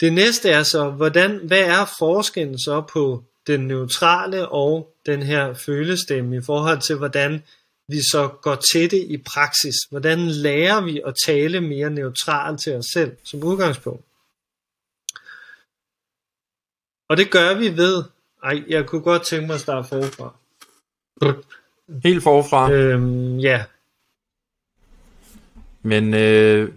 [0.00, 5.54] Det næste er så, hvordan, hvad er forskellen så på den neutrale og den her
[5.54, 7.42] følestemme i forhold til, hvordan
[7.88, 9.74] vi så går til det i praksis.
[9.90, 14.04] Hvordan lærer vi at tale mere neutralt til os selv som udgangspunkt?
[17.08, 18.04] Og det gør vi ved,
[18.42, 20.34] ej, jeg kunne godt tænke mig at starte forfra.
[22.04, 22.72] Helt forfra?
[22.72, 23.64] Øhm, ja.
[25.82, 26.72] Men øh,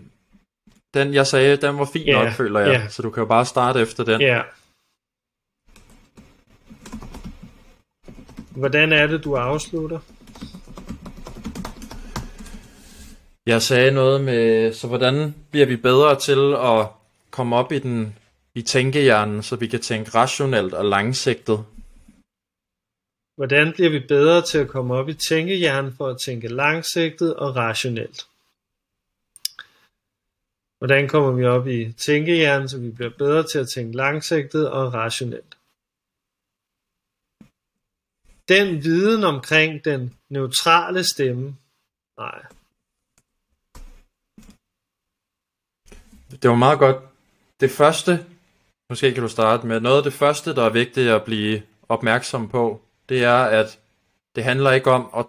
[0.93, 2.69] den jeg sagde, den var fin ja, nok, føler jeg.
[2.69, 2.87] Ja.
[2.89, 4.21] Så du kan jo bare starte efter den.
[4.21, 4.41] Ja.
[8.49, 9.99] Hvordan er det, du afslutter?
[13.51, 16.87] Jeg sagde noget med, så hvordan bliver vi bedre til at
[17.31, 18.15] komme op i den
[18.55, 21.65] i tænkehjernen, så vi kan tænke rationelt og langsigtet?
[23.35, 27.55] Hvordan bliver vi bedre til at komme op i tænkehjernen for at tænke langsigtet og
[27.55, 28.27] rationelt?
[30.77, 34.93] Hvordan kommer vi op i tænkehjernen, så vi bliver bedre til at tænke langsigtet og
[34.93, 35.57] rationelt?
[38.47, 41.55] Den viden omkring den neutrale stemme,
[42.17, 42.41] nej.
[46.31, 46.97] Det var meget godt.
[47.59, 48.25] Det første,
[48.89, 52.49] måske kan du starte med, noget af det første, der er vigtigt at blive opmærksom
[52.49, 53.79] på, det er, at
[54.35, 55.25] det handler ikke om at,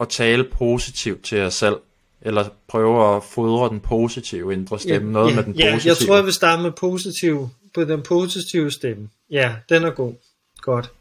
[0.00, 1.76] at tale positivt til jer selv,
[2.20, 5.90] eller prøve at fodre den positive indre stemme, ja, noget ja, med den ja, positive.
[5.90, 9.08] jeg tror, jeg vil starte med positiv, på den positive stemme.
[9.30, 10.14] Ja, den er god.
[10.60, 10.92] Godt.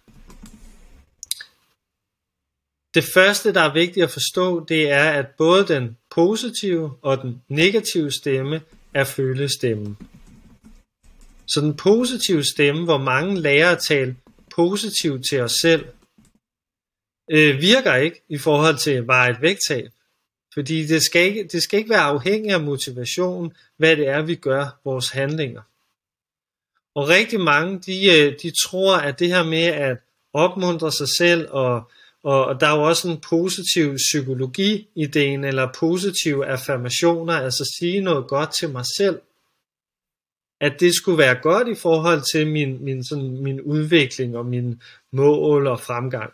[2.94, 7.42] Det første, der er vigtigt at forstå, det er, at både den positive og den
[7.50, 8.62] negative stemme
[8.98, 9.98] er følestemmen.
[11.48, 14.16] Så den positive stemme, hvor mange lærer at tale
[14.56, 15.86] positivt til os selv,
[17.32, 19.90] øh, virker ikke i forhold til et vægttab.
[20.54, 24.36] Fordi det skal, ikke, det skal ikke være afhængigt af motivation, hvad det er, vi
[24.36, 25.62] gør, vores handlinger.
[26.96, 29.98] Og rigtig mange, de, øh, de tror, at det her med at
[30.34, 31.92] opmuntre sig selv, og,
[32.28, 38.28] og, og der er jo også en positiv psykologi-ideen, eller positive affirmationer, altså sige noget
[38.28, 39.22] godt til mig selv,
[40.60, 44.82] at det skulle være godt i forhold til min, min, sådan, min udvikling og min
[45.12, 46.34] mål og fremgang.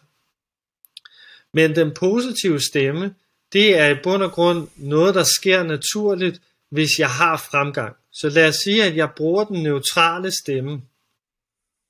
[1.53, 3.15] Men den positive stemme,
[3.53, 7.95] det er i bund og grund noget, der sker naturligt, hvis jeg har fremgang.
[8.12, 10.82] Så lad os sige, at jeg bruger den neutrale stemme,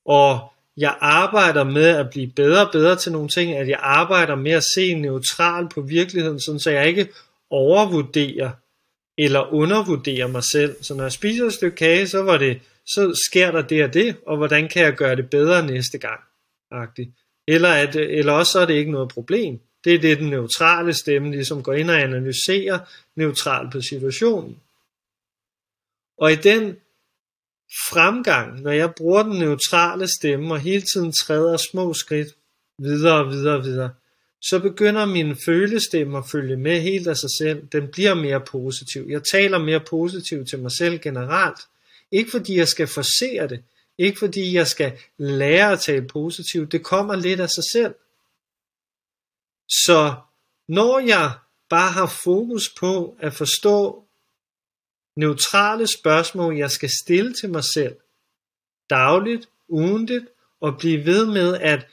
[0.06, 4.36] og jeg arbejder med at blive bedre og bedre til nogle ting, at jeg arbejder
[4.36, 7.10] med at se neutralt på virkeligheden, sådan så jeg ikke
[7.50, 8.52] overvurderer
[9.18, 10.76] eller undervurderer mig selv.
[10.84, 13.94] Så når jeg spiser et stykke kage, så, var det, så sker der det og
[13.94, 16.20] det, og hvordan kan jeg gøre det bedre næste gang?
[17.48, 19.60] Eller, at, eller også så er det ikke noget problem.
[19.84, 22.80] Det er det, den neutrale stemme ligesom går ind og analyserer
[23.16, 24.60] neutralt på situationen.
[26.18, 26.78] Og i den
[27.90, 32.28] fremgang, når jeg bruger den neutrale stemme og hele tiden træder små skridt
[32.80, 33.92] videre og videre og videre,
[34.42, 37.68] så begynder min følestemme at følge med helt af sig selv.
[37.72, 39.06] Den bliver mere positiv.
[39.10, 41.60] Jeg taler mere positivt til mig selv generelt.
[42.12, 43.64] Ikke fordi jeg skal forsere det.
[43.98, 46.72] Ikke fordi jeg skal lære at tale positivt.
[46.72, 47.96] Det kommer lidt af sig selv.
[49.70, 50.14] Så
[50.68, 51.32] når jeg
[51.70, 54.03] bare har fokus på at forstå
[55.16, 57.96] neutrale spørgsmål, jeg skal stille til mig selv,
[58.90, 60.26] dagligt, ugentligt,
[60.62, 61.88] og blive ved med at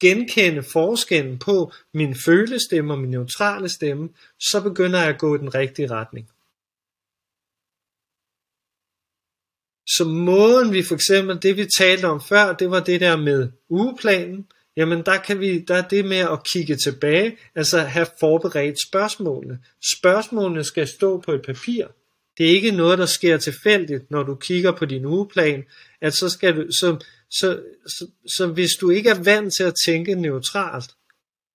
[0.00, 5.38] genkende forskellen på min følestemme og min neutrale stemme, så begynder jeg at gå i
[5.38, 6.28] den rigtige retning.
[9.96, 13.50] Så måden vi for eksempel, det vi talte om før, det var det der med
[13.68, 14.48] ugeplanen.
[14.76, 19.58] Jamen der kan vi, der er det med at kigge tilbage, altså have forberedt spørgsmålene.
[19.98, 21.86] Spørgsmålene skal stå på et papir.
[22.40, 25.64] Det er ikke noget, der sker tilfældigt, når du kigger på din ugeplan,
[26.00, 26.96] at så skal du, så,
[27.30, 30.90] så, så, så hvis du ikke er vant til at tænke neutralt,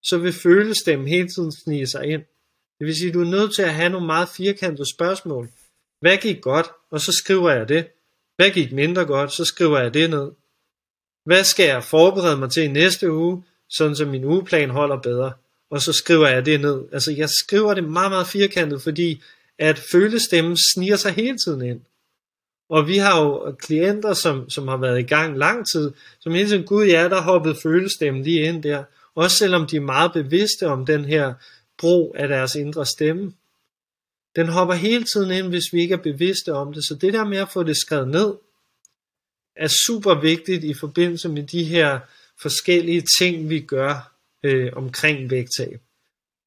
[0.04, 2.21] så vil følestemmen hele tiden snige sig ind.
[2.80, 5.50] Det vil sige, at du er nødt til at have nogle meget firkantede spørgsmål.
[6.02, 6.67] Hvad gik godt?
[6.91, 7.88] Og så skriver jeg det.
[8.36, 9.32] Hvad gik mindre godt?
[9.32, 10.32] Så skriver jeg det ned.
[11.26, 15.34] Hvad skal jeg forberede mig til i næste uge, sådan så min ugeplan holder bedre?
[15.71, 16.84] Og så skriver jeg det ned.
[16.91, 19.21] Altså jeg skriver det meget, meget firkantet, fordi
[19.60, 21.82] at følestemmen sniger sig hele tiden ind.
[22.70, 26.50] Og vi har jo klienter, som, som har været i gang lang tid, som hele
[26.50, 28.84] tiden, gud ja, der hoppede følestemmen lige ind der.
[29.15, 31.34] Også selvom de er meget bevidste om den her
[31.78, 33.34] brug af deres indre stemme.
[34.36, 36.88] Den hopper hele tiden ind, hvis vi ikke er bevidste om det.
[36.88, 38.34] Så det der med at få det skrevet ned,
[39.56, 42.00] er super vigtigt i forbindelse med de her
[42.41, 44.12] forskellige ting, vi gør
[44.44, 45.82] øh, omkring vægttab.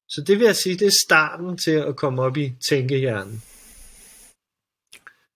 [0.09, 3.43] Så det vil jeg sige, det er starten til at komme op i tænkehjernen.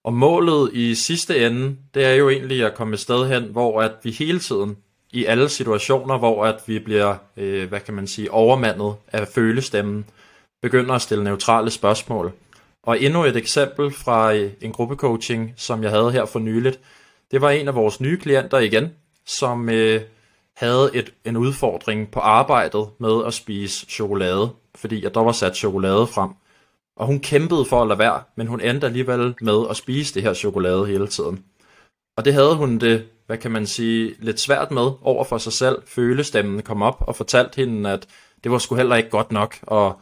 [0.04, 3.82] Og målet i sidste ende, det er jo egentlig at komme et sted hen, hvor
[3.82, 4.78] at vi hele tiden,
[5.12, 10.06] i alle situationer, hvor at vi bliver, øh, hvad kan man sige, overmandet af følestemmen,
[10.62, 12.32] begynder at stille neutrale spørgsmål.
[12.84, 16.80] Og endnu et eksempel fra øh, en gruppecoaching, som jeg havde her for nyligt,
[17.32, 18.92] det var en af vores nye klienter igen,
[19.26, 20.02] som øh,
[20.56, 25.56] havde et, en udfordring på arbejdet med at spise chokolade, fordi at der var sat
[25.56, 26.30] chokolade frem.
[26.96, 30.24] Og hun kæmpede for at lade være, men hun endte alligevel med at spise det
[30.24, 31.44] her chokolade hele tiden.
[32.18, 35.54] Og det havde hun det, hvad kan man sige, lidt svært med over for sig
[35.54, 35.84] selv.
[35.86, 38.08] Følestemmen kom op og fortalte hende, at
[38.44, 40.02] det var sgu heller ikke godt nok, og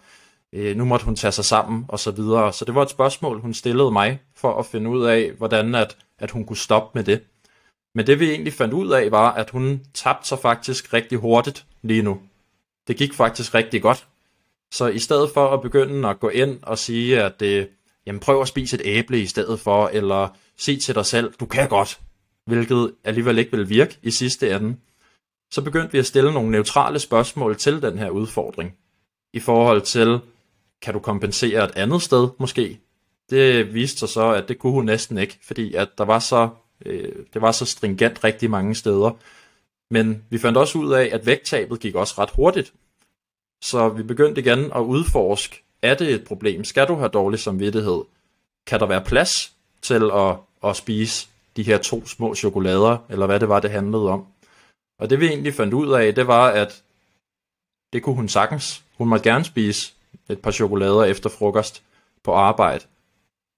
[0.53, 2.53] øh, nu måtte hun tage sig sammen og så videre.
[2.53, 5.97] Så det var et spørgsmål, hun stillede mig for at finde ud af, hvordan at,
[6.19, 7.23] at hun kunne stoppe med det.
[7.95, 11.65] Men det vi egentlig fandt ud af var, at hun tabte sig faktisk rigtig hurtigt
[11.81, 12.19] lige nu.
[12.87, 14.07] Det gik faktisk rigtig godt.
[14.71, 17.69] Så i stedet for at begynde at gå ind og sige, at det,
[18.05, 21.45] jamen prøv at spise et æble i stedet for, eller sig til dig selv, du
[21.45, 21.99] kan godt,
[22.45, 24.75] hvilket alligevel ikke vil virke i sidste ende,
[25.51, 28.73] så begyndte vi at stille nogle neutrale spørgsmål til den her udfordring.
[29.33, 30.19] I forhold til,
[30.81, 32.79] kan du kompensere et andet sted måske?
[33.29, 36.49] Det viste sig så, at det kunne hun næsten ikke, fordi at der var så,
[36.85, 39.11] øh, det var så stringent rigtig mange steder.
[39.89, 42.73] Men vi fandt også ud af, at vægttabet gik også ret hurtigt.
[43.61, 46.63] Så vi begyndte igen at udforske, er det et problem?
[46.63, 48.01] Skal du have dårlig samvittighed?
[48.67, 53.39] Kan der være plads til at, at spise de her to små chokolader, eller hvad
[53.39, 54.25] det var, det handlede om?
[54.99, 56.83] Og det vi egentlig fandt ud af, det var, at
[57.93, 58.83] det kunne hun sagtens.
[58.97, 59.93] Hun måtte gerne spise
[60.29, 61.83] et par chokolader efter frokost
[62.23, 62.85] på arbejde.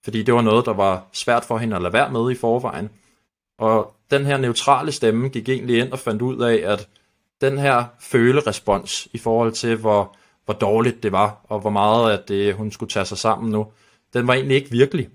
[0.04, 2.90] Fordi det var noget, der var svært for hende at lade være med i forvejen.
[3.60, 6.88] Og den her neutrale stemme gik egentlig ind og fandt ud af, at
[7.44, 12.28] den her følerespons i forhold til, hvor, hvor dårligt det var, og hvor meget at
[12.28, 13.68] det, hun skulle tage sig sammen nu,
[14.14, 15.10] den var egentlig ikke virkelig.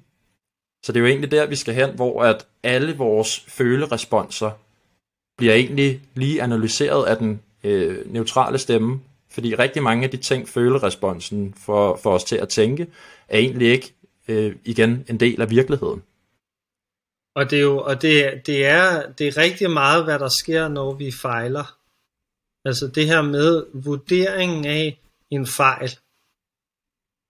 [0.83, 4.51] Så det er jo egentlig der, vi skal hen, hvor at alle vores føleresponser
[5.38, 10.49] bliver egentlig lige analyseret af den øh, neutrale stemme, fordi rigtig mange af de ting,
[10.49, 12.87] føleresponsen for, for os til at tænke,
[13.29, 13.95] er egentlig ikke
[14.29, 16.03] øh, igen en del af virkeligheden.
[17.35, 20.69] Og det er jo og det, det er det er rigtig meget hvad der sker
[20.69, 21.78] når vi fejler.
[22.69, 25.01] Altså det her med vurderingen af
[25.31, 25.91] en fejl.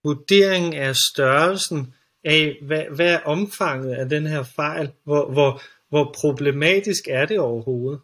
[0.04, 4.90] Vurderingen af størrelsen af, hvad, hvad er omfanget af den her fejl?
[5.04, 8.00] Hvor, hvor, hvor problematisk er det overhovedet?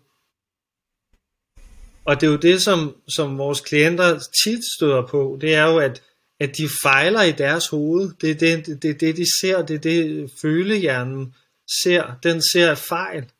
[2.04, 5.78] Og det er jo det, som, som vores klienter tit støder på, det er jo,
[5.78, 6.02] at,
[6.40, 8.12] at de fejler i deres hoved.
[8.20, 11.34] Det er det, det, det, det de ser, det er det følehjernen
[11.82, 12.18] ser.
[12.22, 13.30] Den ser fejl.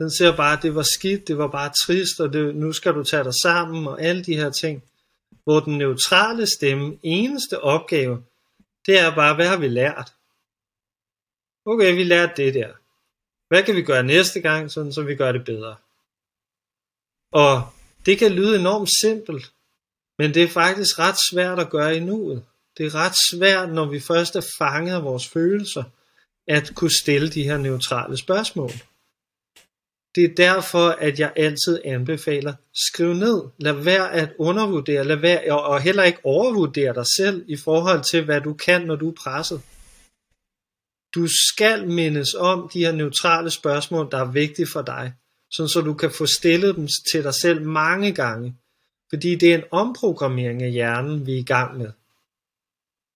[0.00, 2.94] Den ser bare, at det var skidt, det var bare trist, og det, nu skal
[2.94, 4.84] du tage dig sammen, og alle de her ting.
[5.44, 8.24] Hvor den neutrale stemme, eneste opgave,
[8.86, 10.12] det er bare, hvad har vi lært?
[11.66, 12.72] Okay, vi lærte det der.
[13.48, 15.76] Hvad kan vi gøre næste gang, sådan så vi gør det bedre?
[17.32, 17.62] Og
[18.06, 19.52] det kan lyde enormt simpelt,
[20.18, 22.44] men det er faktisk ret svært at gøre i nuet.
[22.78, 25.84] Det er ret svært, når vi først er fanget af vores følelser,
[26.48, 28.70] at kunne stille de her neutrale spørgsmål.
[30.14, 33.42] Det er derfor, at jeg altid anbefaler, skriv ned.
[33.58, 38.24] Lad være at undervurdere, lad være, og heller ikke overvurdere dig selv i forhold til,
[38.24, 39.60] hvad du kan, når du er presset.
[41.14, 45.12] Du skal mindes om de her neutrale spørgsmål, der er vigtige for dig,
[45.50, 48.56] sådan så du kan få stillet dem til dig selv mange gange.
[49.10, 51.90] Fordi det er en omprogrammering af hjernen, vi er i gang med.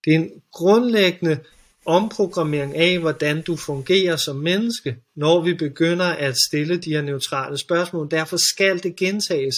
[0.05, 1.39] Det er en grundlæggende
[1.87, 7.59] omprogrammering af, hvordan du fungerer som menneske, når vi begynder at stille de her neutrale
[7.59, 8.11] spørgsmål.
[8.11, 9.55] Derfor skal det gentages.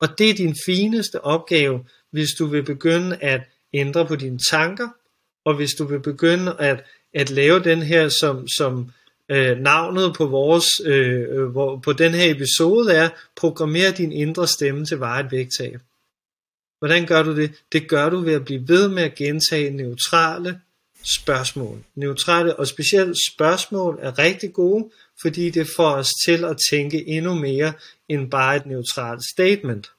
[0.00, 3.40] Og det er din fineste opgave, hvis du vil begynde at
[3.72, 4.88] ændre på dine tanker,
[5.44, 8.90] og hvis du vil begynde at, at lave den her, som, som
[9.28, 14.46] øh, navnet på vores øh, øh hvor, på den her episode er, programmer din indre
[14.46, 15.80] stemme til varet vægttab.
[16.78, 17.52] Hvordan gør du det?
[17.72, 20.60] Det gør du ved at blive ved med at gentage neutrale
[21.04, 21.84] spørgsmål.
[21.94, 24.90] Neutrale og specielt spørgsmål er rigtig gode,
[25.22, 27.72] fordi det får os til at tænke endnu mere
[28.08, 29.90] end bare et neutralt statement.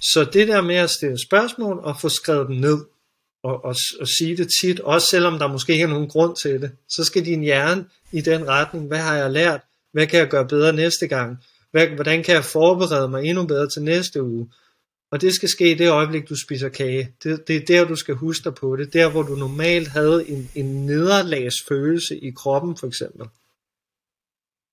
[0.00, 2.78] Så det der med at stille spørgsmål og få skrevet dem ned,
[3.42, 6.62] og, og, og sige det tit, også selvom der måske ikke er nogen grund til
[6.62, 9.60] det, så skal din hjerne i den retning, hvad har jeg lært,
[9.92, 11.38] hvad kan jeg gøre bedre næste gang,
[11.70, 14.48] hvad, hvordan kan jeg forberede mig endnu bedre til næste uge,
[15.10, 17.14] og det skal ske i det øjeblik, du spiser kage.
[17.22, 18.92] Det, det er der, du skal huske dig på det.
[18.92, 23.26] Der, hvor du normalt havde en, en nederlagsfølelse i kroppen, for eksempel.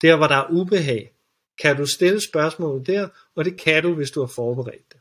[0.02, 1.12] Der, hvor der er ubehag.
[1.62, 5.00] Kan du stille spørgsmålet der, og det kan du, hvis du har forberedt det.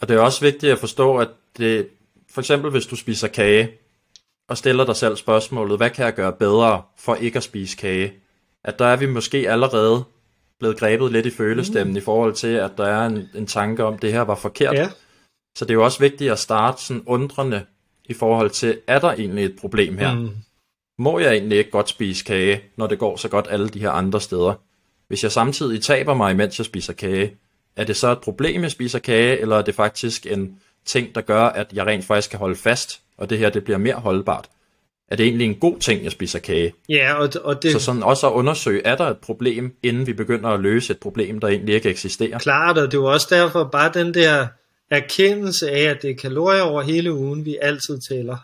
[0.00, 1.88] Og det er også vigtigt at forstå, at det,
[2.30, 3.78] for eksempel hvis du spiser kage,
[4.48, 8.12] og stiller dig selv spørgsmålet, hvad kan jeg gøre bedre for ikke at spise kage?
[8.64, 10.04] At der er vi måske allerede
[10.58, 11.96] blevet grebet lidt i følestemmen mm.
[11.96, 14.74] i forhold til, at der er en, en tanke om, at det her var forkert.
[14.74, 14.88] Ja.
[15.56, 17.64] Så det er jo også vigtigt at starte sådan undrende
[18.04, 20.14] i forhold til, er der egentlig et problem her?
[20.14, 20.30] Mm.
[20.98, 23.90] Må jeg egentlig ikke godt spise kage, når det går så godt alle de her
[23.90, 24.54] andre steder?
[25.08, 27.36] Hvis jeg samtidig taber mig, mens jeg spiser kage,
[27.76, 31.20] er det så et problem, jeg spiser kage, eller er det faktisk en ting, der
[31.20, 34.48] gør, at jeg rent faktisk kan holde fast, og det her det bliver mere holdbart?
[35.08, 36.72] Er det egentlig en god ting, at jeg spiser kage?
[36.88, 37.72] Ja, og, og det...
[37.72, 40.98] Så sådan også at undersøge, er der et problem, inden vi begynder at løse et
[40.98, 42.38] problem, der egentlig ikke eksisterer?
[42.38, 44.46] Klart, og det er jo også derfor bare den der
[44.90, 48.36] erkendelse af, at det er kalorier over hele ugen, vi altid tæller.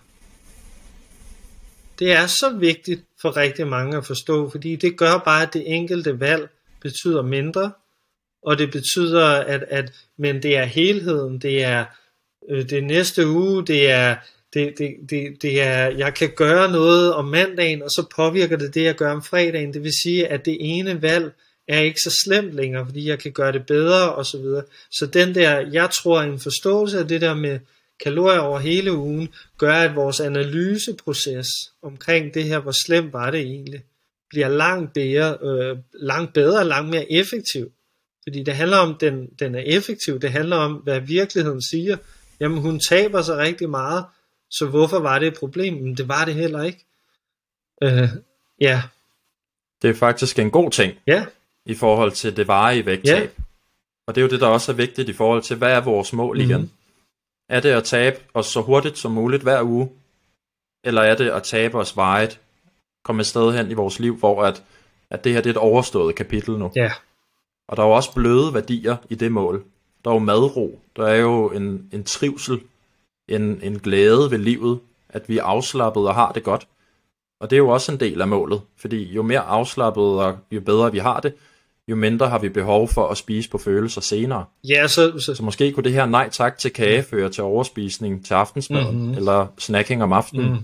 [1.98, 5.74] Det er så vigtigt for rigtig mange at forstå, fordi det gør bare, at det
[5.74, 6.48] enkelte valg
[6.82, 7.72] betyder mindre,
[8.42, 11.84] og det betyder, at, at men det er helheden, det er
[12.50, 14.16] øh, det næste uge, det er
[14.54, 18.74] det, det, det, det er, jeg kan gøre noget om mandagen, og så påvirker det
[18.74, 19.74] det, jeg gør om fredagen.
[19.74, 21.32] Det vil sige, at det ene valg
[21.68, 24.62] er ikke så slemt længere, fordi jeg kan gøre det bedre og så videre.
[24.90, 27.58] Så den der, jeg tror, en forståelse af det der med
[28.04, 31.46] kalorier over hele ugen, gør, at vores analyseproces
[31.82, 33.82] omkring det her, hvor slemt var det egentlig,
[34.30, 37.72] bliver langt bedre, øh, langt bedre, langt mere effektiv.
[38.22, 41.96] Fordi det handler om, den, den er effektiv, det handler om, hvad virkeligheden siger.
[42.40, 44.04] Jamen hun taber sig rigtig meget,
[44.50, 45.74] så hvorfor var det et problem?
[45.74, 46.86] Men det var det heller ikke.
[47.82, 48.08] Øh,
[48.60, 48.82] ja.
[49.82, 50.94] Det er faktisk en god ting.
[51.06, 51.26] Ja.
[51.66, 53.34] I forhold til det varige vægttab.
[53.38, 53.42] Ja.
[54.06, 56.12] Og det er jo det, der også er vigtigt i forhold til, hvad er vores
[56.12, 56.42] mål mm.
[56.42, 56.72] igen?
[57.48, 59.90] Er det at tabe os så hurtigt som muligt hver uge?
[60.84, 62.40] Eller er det at tabe os vejet?
[63.04, 64.62] Komme et sted hen i vores liv, hvor at,
[65.10, 66.72] at det her det er et overstået kapitel nu.
[66.76, 66.92] Ja.
[67.68, 69.64] Og der er jo også bløde værdier i det mål.
[70.04, 70.80] Der er jo madro.
[70.96, 72.60] Der er jo en, en trivsel
[73.30, 76.68] en, en glæde ved livet, at vi er afslappet og har det godt.
[77.40, 80.60] Og det er jo også en del af målet, fordi jo mere afslappet og jo
[80.60, 81.34] bedre vi har det,
[81.88, 84.44] jo mindre har vi behov for at spise på følelser senere.
[84.68, 85.34] Ja, så, så...
[85.34, 89.14] så måske kunne det her nej tak til kage føre til overspisning til aftensmaden, mm-hmm.
[89.14, 90.50] eller snacking om aftenen.
[90.50, 90.58] Mm.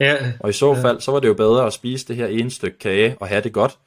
[0.00, 2.50] Ja, og i så fald, så var det jo bedre at spise det her ene
[2.50, 3.78] stykke kage og have det godt,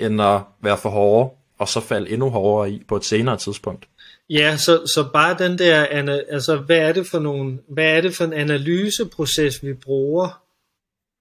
[0.00, 3.88] end at være for hårde, og så falde endnu hårdere i på et senere tidspunkt.
[4.30, 5.84] Ja, så, så bare den der,
[6.28, 10.42] altså hvad er det for nogle, hvad er det for en analyseproces, vi bruger,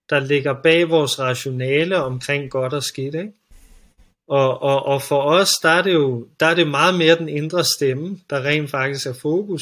[0.09, 3.33] der ligger bag vores rationale omkring godt og skidt, ikke?
[4.27, 7.29] Og, og, og for os, der er det jo der er det meget mere den
[7.29, 9.61] indre stemme, der rent faktisk er fokus.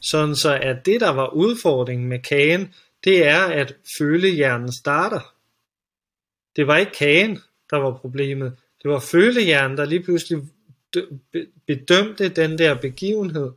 [0.00, 5.34] Sådan så at det, der var udfordringen med kagen, det er, at følehjernen starter.
[6.56, 7.38] Det var ikke kagen,
[7.70, 8.56] der var problemet.
[8.82, 10.42] Det var følehjernen, der lige pludselig
[11.66, 13.50] bedømte den der begivenhed,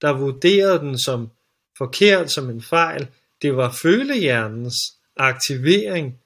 [0.00, 1.30] der vurderede den som
[1.78, 3.08] forkert, som en fejl.
[3.42, 4.74] Det var følehjernens
[5.16, 6.18] aktivering,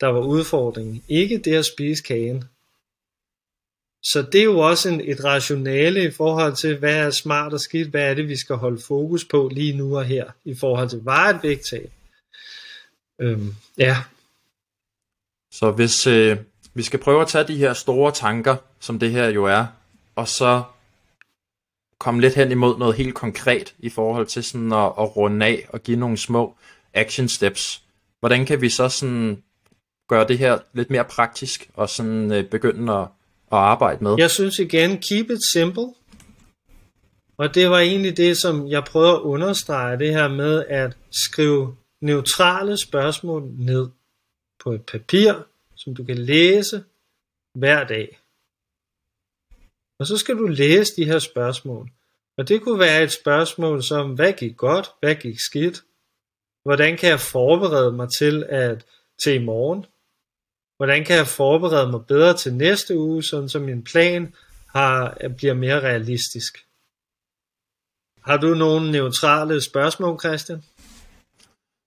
[0.00, 2.44] der var udfordringen, ikke det at spise kagen.
[4.02, 7.60] Så det er jo også en, et rationale i forhold til, hvad er smart og
[7.60, 10.88] skidt, hvad er det, vi skal holde fokus på lige nu og her, i forhold
[10.88, 11.92] til, hvad er et vægttab?
[13.20, 13.96] Øhm, ja.
[15.52, 16.38] Så hvis øh,
[16.74, 19.66] vi skal prøve at tage de her store tanker, som det her jo er,
[20.20, 20.62] og så
[21.98, 25.68] komme lidt hen imod noget helt konkret i forhold til sådan at, at runde af
[25.68, 26.56] og give nogle små
[26.94, 27.82] action steps.
[28.20, 29.42] Hvordan kan vi så sådan
[30.08, 33.02] gøre det her lidt mere praktisk og sådan øh, begynde at,
[33.52, 34.14] at arbejde med?
[34.18, 35.88] Jeg synes igen, keep it simple.
[37.36, 41.76] Og det var egentlig det, som jeg prøvede at understrege, det her med at skrive
[42.00, 43.88] neutrale spørgsmål ned
[44.64, 45.32] på et papir,
[45.76, 46.84] som du kan læse
[47.54, 48.19] hver dag.
[50.00, 51.90] Og så skal du læse de her spørgsmål.
[52.38, 55.82] Og det kunne være et spørgsmål som, hvad gik godt, hvad gik skidt?
[56.62, 58.86] Hvordan kan jeg forberede mig til at
[59.22, 59.86] til i morgen?
[60.76, 64.34] Hvordan kan jeg forberede mig bedre til næste uge, sådan så min plan
[64.66, 66.66] har, bliver mere realistisk?
[68.24, 70.62] Har du nogle neutrale spørgsmål, Christian?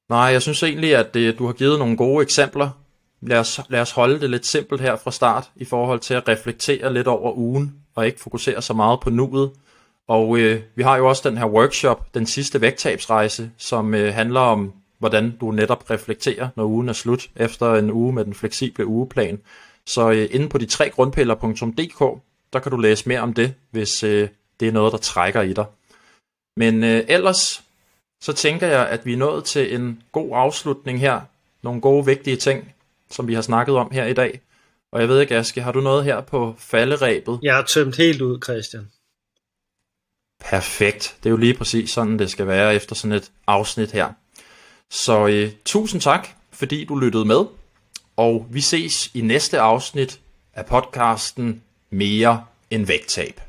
[0.09, 2.69] Nej, jeg synes egentlig, at det, du har givet nogle gode eksempler.
[3.21, 6.27] Lad os, lad os holde det lidt simpelt her fra start, i forhold til at
[6.27, 9.51] reflektere lidt over ugen, og ikke fokusere så meget på nuet.
[10.07, 14.39] Og øh, vi har jo også den her workshop, den sidste vægttabsrejse, som øh, handler
[14.39, 18.85] om, hvordan du netop reflekterer, når ugen er slut, efter en uge med den fleksible
[18.85, 19.39] ugeplan.
[19.85, 22.21] Så øh, inde på de tre grundpiller.dk,
[22.53, 24.29] der kan du læse mere om det, hvis øh,
[24.59, 25.65] det er noget, der trækker i dig.
[26.57, 27.63] Men øh, ellers,
[28.21, 31.21] så tænker jeg, at vi er nået til en god afslutning her.
[31.61, 32.73] Nogle gode, vigtige ting,
[33.09, 34.41] som vi har snakket om her i dag.
[34.93, 37.39] Og jeg ved ikke, Aske, har du noget her på falderæbet?
[37.43, 38.87] Jeg har tømt helt ud, Christian.
[40.49, 41.15] Perfekt.
[41.23, 44.13] Det er jo lige præcis sådan, det skal være efter sådan et afsnit her.
[44.89, 47.45] Så øh, tusind tak, fordi du lyttede med.
[48.17, 50.19] Og vi ses i næste afsnit
[50.53, 53.41] af podcasten Mere end vægttab.